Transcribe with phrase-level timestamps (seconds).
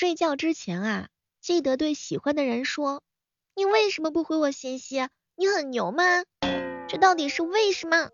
[0.00, 1.08] 睡觉之前啊，
[1.42, 3.02] 记得对喜欢的人说，
[3.54, 5.06] 你为什么不回我信息？
[5.36, 6.02] 你很牛吗？
[6.88, 8.08] 这到底是为什么？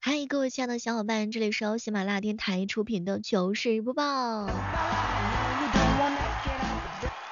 [0.00, 4.46] 嗨，各位亲爱的小伙伴，这里是由喜马拉雅电台出品的糗事播报。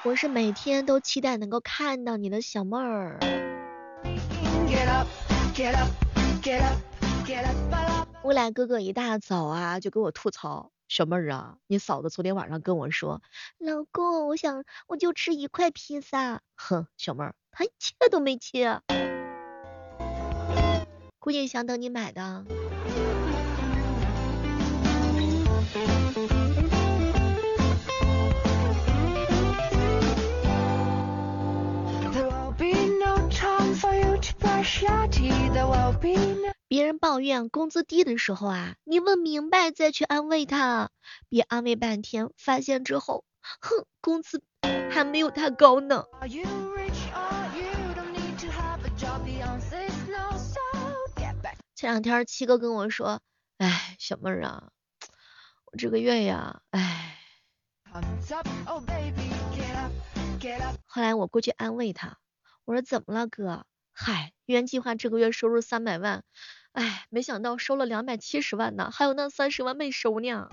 [0.03, 3.17] 我是每天都期待能够看到你的小妹儿。
[8.23, 13.21] 未来哥哥一大早啊就给我吐槽，小妹儿啊，你嫂子昨天晚上跟我说，
[13.57, 16.41] 老公，我想我就吃一块披萨。
[16.55, 18.79] 哼，小妹儿，他切都没切，
[21.17, 22.45] 估计想等你买的。
[36.85, 40.91] 别人抱怨工资低的时候啊，你问明白再去安慰他，
[41.29, 43.25] 别安慰半天，发现之后，
[43.59, 44.43] 哼，工资
[44.91, 46.05] 还没有他高呢。
[51.73, 53.19] 前两天七哥跟我说，
[53.57, 54.69] 哎，小妹儿啊，
[55.63, 57.17] 我这个月呀，哎。
[60.85, 62.19] 后来我过去安慰他，
[62.63, 63.65] 我说怎么了哥？
[63.97, 66.25] 嗨，原计划这个月收入三百万，
[66.75, 70.49] 哎，没想到收了两百七十万呢，还有那三十万没收呢。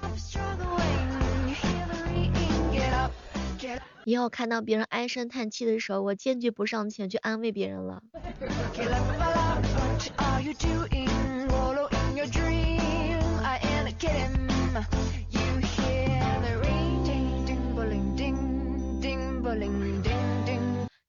[4.04, 8.02] 以后看到别人唉声叹气的时候，我坚决不上前去安慰别人了。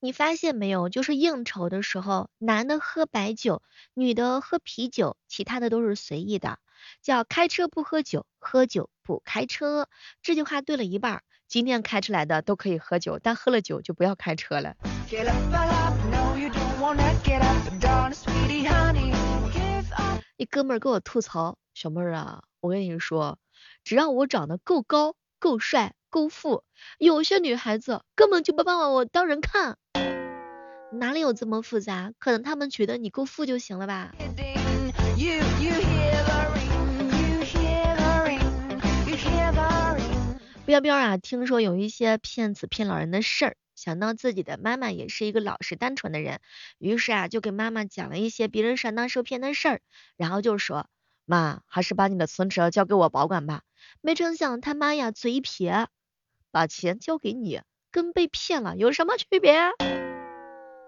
[0.04, 3.62] 你发现没有，就是应酬的时候，男的喝白酒，
[3.94, 6.58] 女的喝啤酒，其他的都是随意的。
[7.00, 9.88] 叫开车不喝酒，喝酒不开车。
[10.20, 14.76] 这句话对了一半，今天开出来的都可以喝酒，但喝了酒就不要开车了。
[20.36, 23.38] 一哥们儿给我吐槽，小妹儿啊，我跟你说，
[23.82, 26.62] 只要我长得够高、够帅、够富，
[26.98, 29.78] 有些女孩子根本就不把我当人看。
[30.98, 32.12] 哪里有这么复杂？
[32.18, 34.12] 可能他们觉得你够富就行了吧。
[40.66, 46.40] 彪彪啊，听说有一些骗子骗老人的事儿，想到自己的妈妈也是一个老实单纯的人，
[46.78, 49.80] 于是啊就给妈妈讲了一些别人上当受骗的事儿，
[50.16, 50.88] 然后就说
[51.26, 53.62] 妈，还是把你的存折交给我保管吧。
[54.00, 55.88] 没成想他妈呀嘴一撇，
[56.50, 59.54] 把钱交给你跟被骗了有什么区别？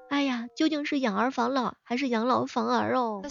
[0.08, 3.22] 哎呀，究竟是养儿防老还是养老防儿哦？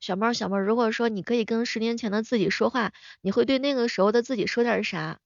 [0.00, 5.20] 小猫小猫，如果说你可以跟十年前的自己说话，你会对那个时候的自己说点啥？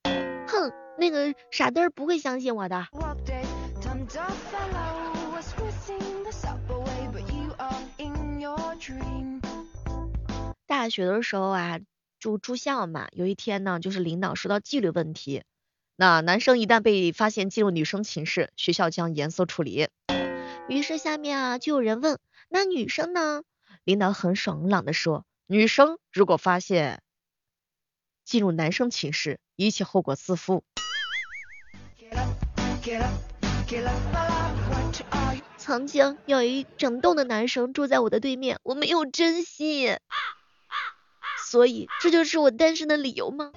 [0.47, 2.87] 哼，那个傻嘚儿不会相信我的。
[10.67, 11.81] 大学的时候啊，
[12.21, 15.43] 住住校嘛，有一天呢，就是领导说到纪律问题。
[15.99, 19.89] 那男生一旦被发现进入女生寝室，学校将严肃处理。
[20.69, 22.19] 于是下面啊就有人问，
[22.51, 23.43] 那女生呢？
[23.83, 27.03] 领导很爽朗的说，女生如果发现
[28.25, 30.65] 进入男生寝室，一切后果自负。
[35.57, 39.97] 曾经有一整栋的男生住在我的对面，我没有珍惜，
[41.49, 43.53] 所以这就是我单身的理由吗？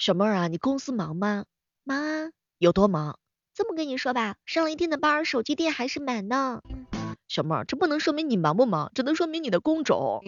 [0.00, 1.44] 小妹儿啊，你公司忙吗？
[1.84, 3.18] 忙啊，有多忙？
[3.52, 6.62] 这么跟你说吧，上了一天的班，手机电还是满呢。
[7.28, 10.22] 小妹儿，这不能说明你忙不忙，只能说明你的工种。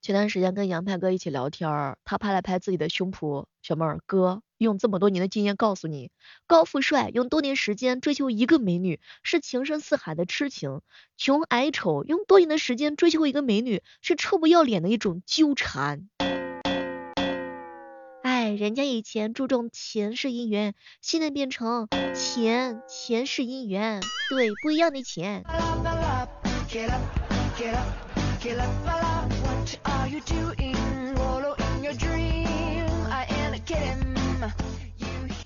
[0.00, 4.40] 前段时间跟杨派哥一起聊天，他拍了拍自己的胸脯，小妹儿哥。
[4.62, 6.10] 用这么多年的经验告诉你，
[6.46, 10.80] 高富帅用多年时间追求一个美女是情深似海的痴情，
[11.16, 16.08] 穷矮丑用多年的时间追求一个美女是臭不要脸的一种纠缠。
[18.22, 24.00] 哎，人家以前注重钱是姻缘，现在变成钱钱是姻缘，
[24.30, 25.44] 对，不一样的钱。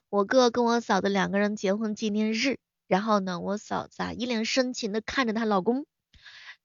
[0.08, 5.84] 我哥跟我嫂子两个人结婚纪念日，然后呢，我嫂子啊一脸深情的看着她老公，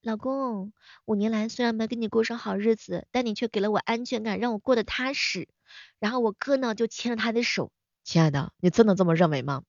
[0.02, 0.72] 老公，
[1.06, 5.50] 五年来虽然没跟你过上好日子，但你却给了我安全感，让我过得踏实。
[6.00, 7.72] 然后我哥呢就牵着她的手，
[8.04, 9.64] 亲爱的，你真的这么认为吗？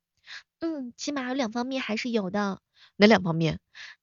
[0.60, 2.60] 嗯，起码有两方面还是有的。
[2.96, 3.58] 哪两方面？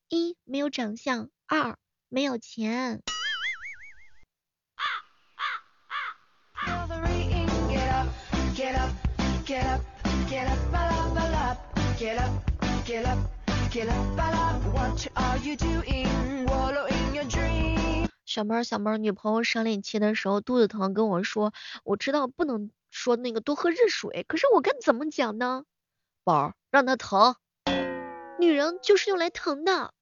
[0.10, 1.78] 一没有长相，二
[2.10, 3.02] 没有钱。
[12.00, 12.32] Get up
[12.86, 13.20] get up
[13.70, 16.08] get up baby what are you doing?
[16.48, 18.08] Wallow in your dream.
[18.26, 21.54] 小猫小猫女朋友生理期的时候肚子疼跟我说
[21.84, 25.66] 我知道不能说那个多喝热水可是我该怎么讲呢？
[26.24, 27.36] 宝让她疼。
[28.40, 29.94] 女人就是用来疼的。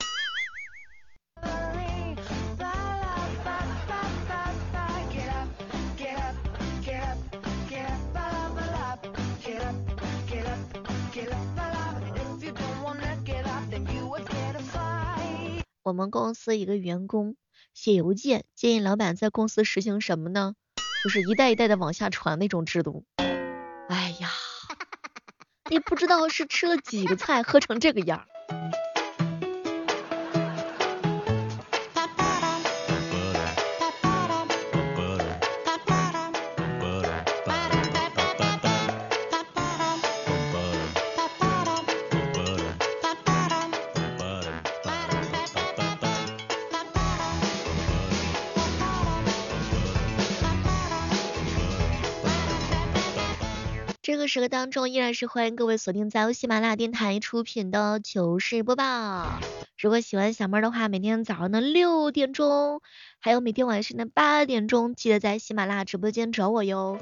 [15.88, 17.38] 我们公司一个员工
[17.74, 20.54] 写邮件建议老板在公司实行什么呢？
[21.01, 23.06] 就是一代一代的往下传那种制度。
[23.88, 24.30] 哎呀，
[25.72, 28.25] 你不知道是吃了几个菜喝成这个样。
[54.17, 59.39] 这个时刻当中，依然是欢迎各位锁定在由喜马拉雅电台出品的糗事播报。
[59.77, 62.81] 如果喜欢小妹的话，每天早上的六点钟，
[63.19, 66.97] 还有每天晚上的八点钟，记得在喜马拉雅直播间找我哟。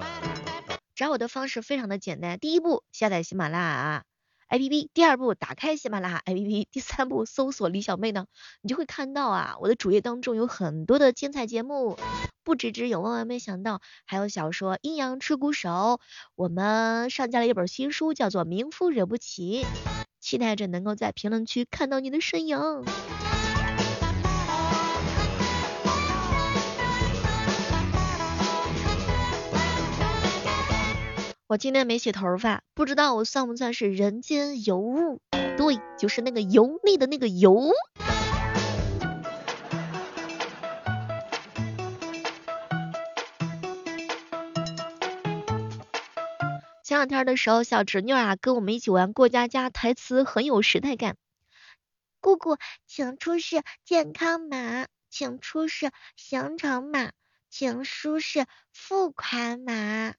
[0.94, 4.03] 找我的方式非常的简单，第一步下载喜马拉雅。
[4.50, 8.25] A P P，第二步打开喜马拉雅 A P P，第三步搜索李小妹呢，
[8.62, 11.97] 你就会看到啊，我的主页当中有很多的精彩节目，
[12.45, 15.69] 不止只有万万没想到，还有小说《阴阳吃骨手》，
[16.36, 19.63] 我们上架了一本新书，叫做《名夫惹不起》，
[20.21, 22.59] 期待着能够在评论区看到你的身影。
[31.48, 35.19] 我今天没洗头发，不知道我算不算是人间尤物？
[35.57, 37.71] 对，就是那个油腻的那个油。
[46.86, 51.16] 前两天的时候，小侄女啊跟我们一起玩过家家，台词很有时代感。
[52.22, 57.10] 姑姑，请出示健康码，请出示行程码，
[57.50, 60.14] 请出示付款码。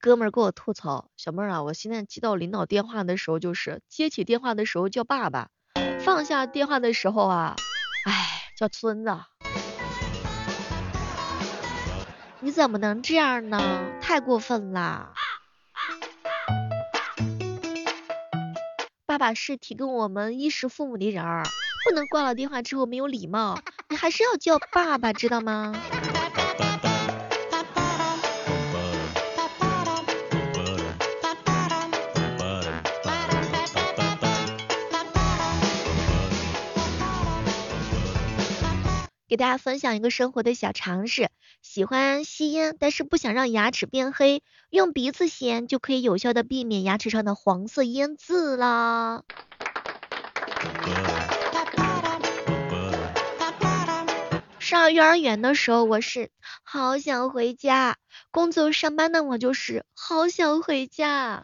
[0.00, 5.50] 哥们儿给我吐槽，小妹儿啊，我现在接到领导电话的时候，就是接起电话的时候叫爸爸，
[6.00, 7.56] 放下电话的时候啊，
[8.58, 9.14] 小，孙子。
[12.40, 13.60] 你怎么能这样呢？
[14.00, 15.12] 太过分了！
[19.04, 21.42] 爸爸是提供我们衣食父母的人儿，
[21.86, 23.58] 不能挂了电话之后没有礼貌，
[23.90, 25.74] 你还是要叫爸爸，知道吗？
[39.36, 41.28] 给大家分享一个生活的小常识，
[41.60, 49.24] 喜欢吸烟但是不想让牙齿变黑，用鼻子吸烟就可以有效的避免牙齿上的黄色烟渍啦。
[54.58, 56.30] 上幼儿园的时候我是
[56.62, 57.98] 好想回家，
[58.30, 61.42] 工作上班的我就是好想回家。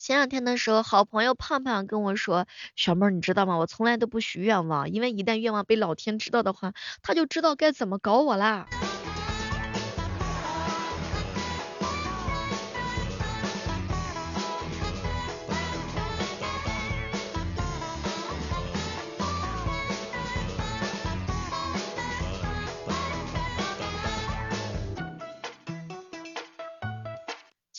[0.00, 3.58] 前两天的时候，好朋友胖胖跟我说：“小妹儿，你知道吗？
[3.58, 8.66] 我从来都不许愿望，因为一旦愿望被老天知道的话，他就知道该怎么搞我啦。”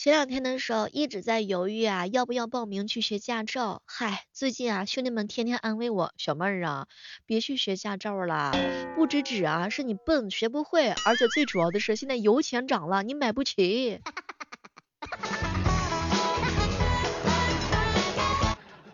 [0.02, 3.82] 前两天的时候一直在犹豫啊，要不要报名去学驾照。
[3.86, 6.88] 嗨，最近啊，兄弟们天天安慰我，小妹儿啊，
[7.24, 8.50] 别去学驾照了。
[8.96, 10.88] 不止止啊，是你笨，学不会。
[11.06, 14.00] 而且最主要的是，现在油钱涨了，你买不起。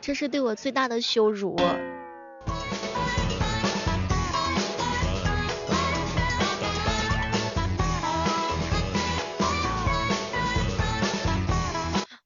[0.03, 1.57] 这是对我最大的羞辱。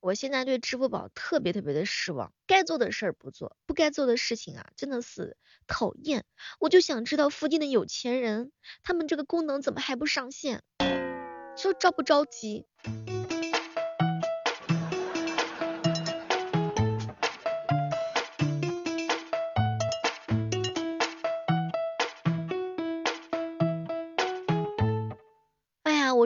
[0.02, 5.36] 我现在对支付宝特别特别的失望，该做的事儿不做，不该做的事情啊，真的是
[5.68, 6.24] 讨厌。
[6.58, 8.50] 我就想知道附近的有钱人，
[8.82, 10.64] 他们这个功能怎么还不上线？
[11.56, 12.66] 就着不着急？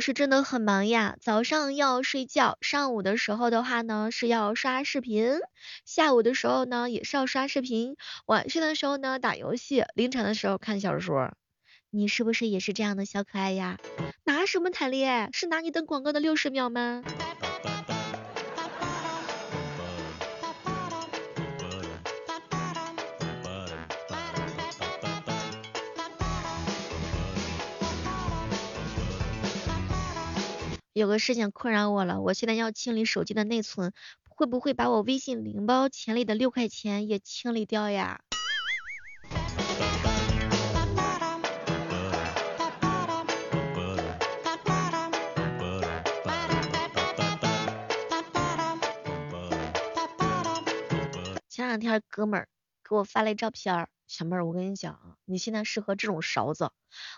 [0.06, 5.40] 是真的很忙呀，早上要睡觉，上午的时候的话呢是要刷视频，
[5.84, 11.32] 下午的时候呢也是要刷视频，晚上的时候呢打游戏，凌晨的时候看小说。
[11.90, 13.78] 你是不是也是这样的小可爱呀？
[14.22, 15.28] 拿什么谈恋爱？
[15.32, 17.02] 是拿你等广告的六十秒吗？
[30.96, 33.92] 有个事情困扰我了，我现在要清理手机的内存，
[34.30, 38.22] 会不会把我微信零包钱里的六块钱也清理掉呀？
[51.50, 52.48] 前两天哥们儿
[52.88, 56.70] 给我发来照片，小妹儿，我跟你讲啊，你现在适合这种勺子。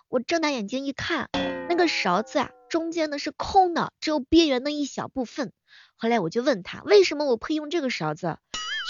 [0.09, 1.31] 我睁大眼睛一看。
[1.71, 5.53] 那个勺子啊，中间呢是空的，只有边缘的一小部分。
[5.97, 8.39] 后来我就问他，为什么我配用这个勺子？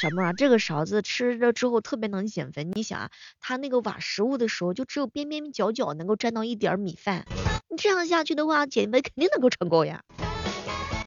[0.00, 2.64] 小妹啊，这个勺子吃了之后特别能减肥。
[2.64, 7.26] 你想啊，他那个挖食物的时候，就只有边边角角能够沾到一点米饭。
[7.68, 10.02] 你这样下去的话，减肥肯定能够成功呀。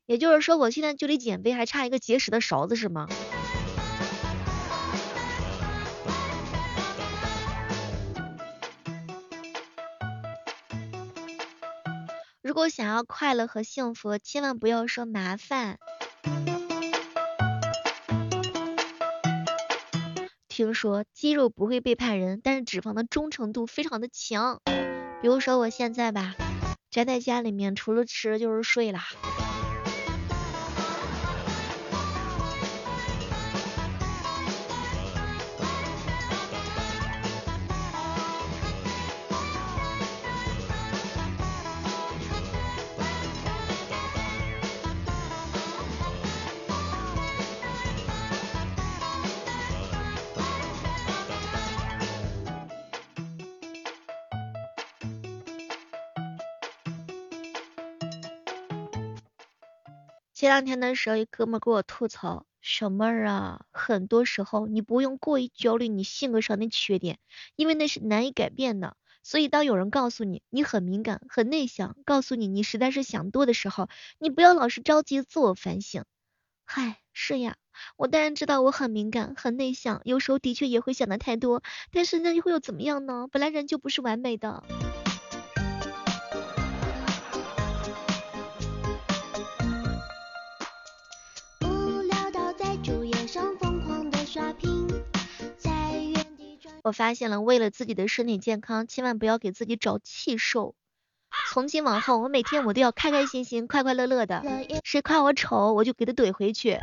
[0.06, 3.08] 也就是说，我现在距离减肥还差一个结实的勺子，是吗？
[12.42, 15.78] 如果想要快乐和幸福，千万不要说麻烦。
[20.48, 24.60] 听说肌肉不会背叛人，但是脂肪的忠诚度非常的强。
[25.22, 26.34] 比如说我现在吧，
[26.90, 29.06] 宅在家里面，除了吃就是睡啦。
[60.42, 67.20] 前两天的时候，一哥们给我吐槽，小妹儿啊，很多时候你不用过于焦虑你性格上的缺点，
[67.56, 68.98] 因为那是难以改变的。
[69.22, 76.06] 所以当有人告诉你你很敏感、很内向，告诉你你实在是想多的时候，你不要老是着急自我反省。
[76.66, 77.56] 嗨，是呀，
[77.96, 83.28] 我当然知道我很敏感、很内向，有时候的确也会想的太多，但是那又会又怎么样呢？
[83.32, 84.64] 本来人就不是完美的。
[96.84, 100.76] 我发现了，为了自己的身体健康，千万不要给自己找气受。
[101.54, 104.44] 从今往后，我每天我都要开开心心、快快乐乐的。
[104.84, 106.78] 谁夸我丑，我就给他怼回去。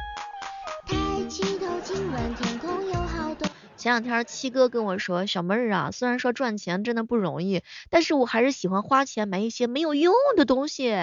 [3.77, 10.95] 前两天七哥跟我说，小妹儿啊，虽然说赚钱真的不容易，但是我还是喜欢花钱买一些没有用的东西。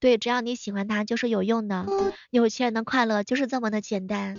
[0.00, 1.84] 对，只要你喜欢它，就是有用的。
[2.30, 4.36] 有钱人的快乐就是这么的简单。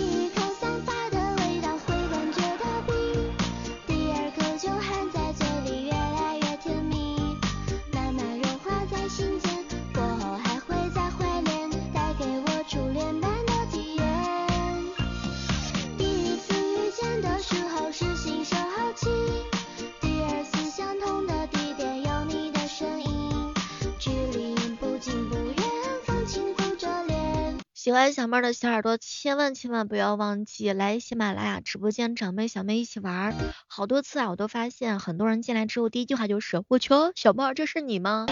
[27.89, 33.33] 喜欢小妹的小耳朵，千万千万不要忘记来喜马拉雅直播间找妹小妹一起玩。
[33.67, 38.27] 好多次啊，我都发现很多人进来之后第一句话就是我求，小妹这是你吗？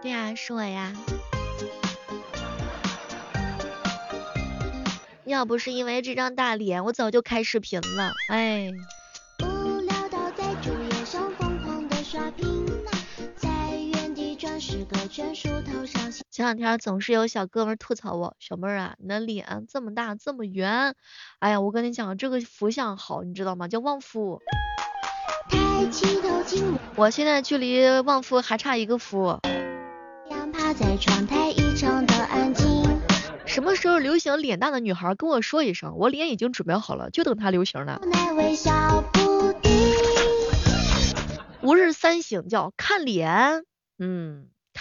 [0.00, 0.94] 对呀，是我呀。
[5.24, 8.12] 要不是因为这张大脸，我早就开视频了。
[8.28, 8.70] 哎。
[16.30, 20.94] 前两天总是有小哥们吐槽我，小妹儿啊，你的脸这么大这么圆，
[21.40, 23.68] 哎呀，我跟你讲，这个福相好，你知道吗？
[23.68, 24.40] 叫旺夫。
[26.96, 29.38] 我现在距离旺夫还差一个夫。
[33.44, 38.00] 什么时候流行脸大的女孩跟我说一声，我脸已经准备好了，就等它流行了。
[41.62, 43.64] 吾日三省叫看脸，
[43.98, 44.48] 嗯，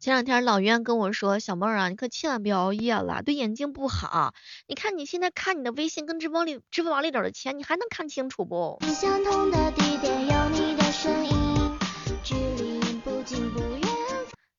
[0.00, 4.34] 前两天老袁跟我说，小妹儿啊，你可千万别熬夜了，对眼睛不好。
[4.66, 8.80] 你看你现在看你的微信跟支付宝里支付宝里头的钱，你还能看清楚不？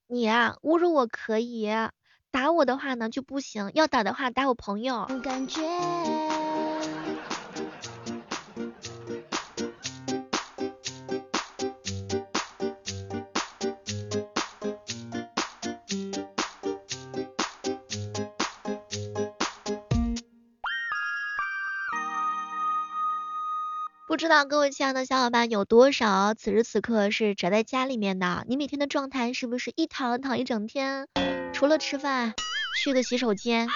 [0.08, 1.68] 你啊，侮辱我可以，
[2.32, 5.08] 打我的话呢就不行，要打的话打我朋友。
[5.24, 5.62] 感觉
[24.32, 28.46] 道各位亲爱的小伙伴有多少此时此刻是宅在家里面的？
[28.48, 31.10] 你每天的状态是不是一躺躺一整天？
[31.52, 32.34] 除了吃饭，
[32.82, 33.68] 去个洗手间。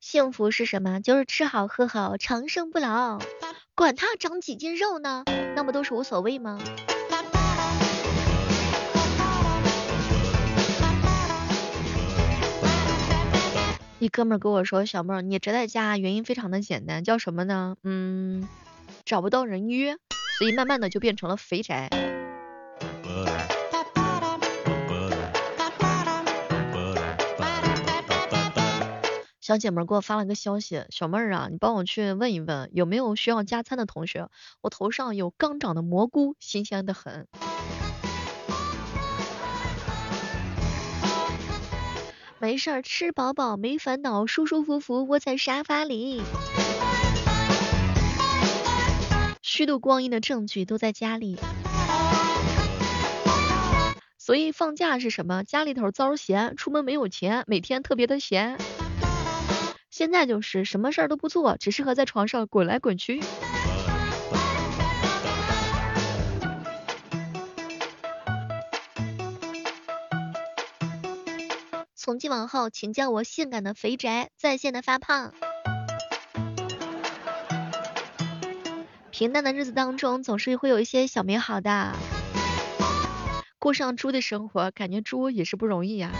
[0.00, 1.00] 幸福是什么？
[1.00, 3.18] 就是吃好喝好，长生不老。
[3.74, 6.58] 管他长几斤肉呢，那不都是无所谓吗？
[13.98, 17.76] 一哥们跟我说，小妹儿，你宅在家原因非常的简单，叫什么呢？
[17.82, 18.46] 嗯，
[19.06, 19.96] 找不到人约，
[20.38, 21.88] 所以慢慢的就变成了肥宅。
[29.40, 34.28] 小姐们给我发了个消息，小妹儿啊，你帮我去问一问，有没有需要加餐的同学？
[34.60, 37.26] 我头上有刚长的蘑菇，新鲜的很。
[42.46, 46.22] 没事儿，吃饱饱没烦恼，舒舒服服窝在沙发里。
[49.42, 51.40] 虚度光阴的证据都在家里。
[54.16, 55.42] 所以放假是什么？
[55.42, 58.56] 家里头遭闲，出门没有钱，每天特别的闲。
[59.90, 63.20] 现在就是什么事儿都不做，只适合在床上滚来滚去。
[72.06, 75.34] 从今往后，请叫我性感的肥宅，在线的发胖。
[79.10, 81.96] 平淡的日子当中，总是会有一些小美好的。
[83.58, 86.12] 过上猪的生活，感觉猪也是不容易呀。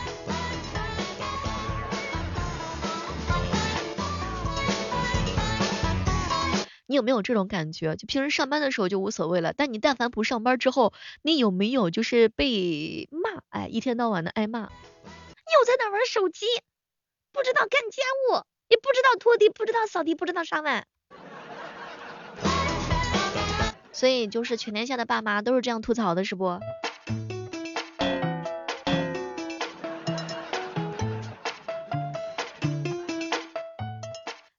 [6.88, 7.94] 你有没有这种感觉？
[7.94, 13.44] 就平时上班的时候就无所谓了，但你但凡不上班之后，你有没有就是被骂？
[13.51, 14.68] 哎，一天到晚的挨骂。
[15.47, 16.45] 又在那玩手机，
[17.33, 20.87] 不知道干家务，也不知道拖地，不知道扫地，不知道刷碗。
[23.93, 26.59] 所以就是全天下的爸妈都是这样吐槽的，是不？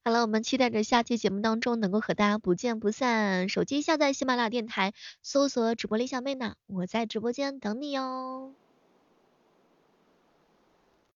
[0.05, 3.49] 好了，我们期待着下期节目当中能够和大家不见不散。
[3.49, 8.53] 手机下载喜马拉雅电台，搜索主播李小妹呢，我在直播间等你哟。